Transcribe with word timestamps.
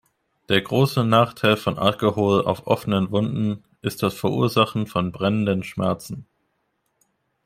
Der 0.49 0.61
große 0.63 1.03
Nachteil 1.03 1.57
von 1.57 1.77
Alkohol 1.77 2.43
auf 2.43 2.65
offenen 2.65 3.11
Wunden 3.11 3.63
ist 3.83 4.01
das 4.01 4.15
Verursachen 4.15 4.87
von 4.87 5.11
brennenden 5.11 5.61
Schmerzen. 5.61 6.25